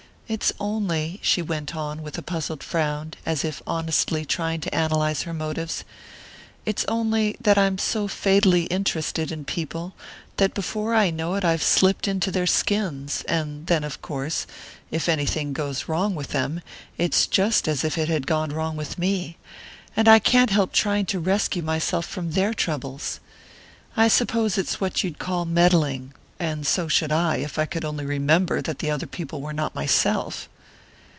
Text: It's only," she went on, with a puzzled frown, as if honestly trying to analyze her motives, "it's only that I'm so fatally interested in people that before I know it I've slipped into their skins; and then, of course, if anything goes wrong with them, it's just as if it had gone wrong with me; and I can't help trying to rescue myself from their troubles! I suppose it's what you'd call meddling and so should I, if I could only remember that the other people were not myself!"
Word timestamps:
It's 0.31 0.53
only," 0.61 1.19
she 1.21 1.41
went 1.41 1.75
on, 1.75 2.01
with 2.01 2.17
a 2.17 2.21
puzzled 2.21 2.63
frown, 2.63 3.15
as 3.25 3.43
if 3.43 3.61
honestly 3.67 4.23
trying 4.23 4.61
to 4.61 4.73
analyze 4.73 5.23
her 5.23 5.33
motives, 5.33 5.83
"it's 6.65 6.85
only 6.87 7.35
that 7.41 7.57
I'm 7.57 7.77
so 7.77 8.07
fatally 8.07 8.63
interested 8.67 9.29
in 9.29 9.43
people 9.43 9.93
that 10.37 10.53
before 10.53 10.95
I 10.95 11.09
know 11.09 11.35
it 11.35 11.43
I've 11.43 11.61
slipped 11.61 12.07
into 12.07 12.31
their 12.31 12.47
skins; 12.47 13.25
and 13.27 13.67
then, 13.67 13.83
of 13.83 14.01
course, 14.01 14.47
if 14.89 15.09
anything 15.09 15.51
goes 15.51 15.89
wrong 15.89 16.15
with 16.15 16.29
them, 16.29 16.61
it's 16.97 17.27
just 17.27 17.67
as 17.67 17.83
if 17.83 17.97
it 17.97 18.07
had 18.07 18.25
gone 18.25 18.51
wrong 18.51 18.77
with 18.77 18.97
me; 18.97 19.35
and 19.97 20.07
I 20.07 20.19
can't 20.19 20.49
help 20.51 20.71
trying 20.71 21.07
to 21.07 21.19
rescue 21.19 21.61
myself 21.61 22.05
from 22.05 22.31
their 22.31 22.53
troubles! 22.53 23.19
I 23.97 24.07
suppose 24.07 24.57
it's 24.57 24.79
what 24.79 25.03
you'd 25.03 25.19
call 25.19 25.43
meddling 25.43 26.13
and 26.39 26.65
so 26.65 26.87
should 26.87 27.11
I, 27.11 27.35
if 27.35 27.59
I 27.59 27.65
could 27.65 27.85
only 27.85 28.03
remember 28.03 28.63
that 28.63 28.79
the 28.79 28.89
other 28.89 29.05
people 29.05 29.41
were 29.41 29.53
not 29.53 29.75
myself!" 29.75 30.49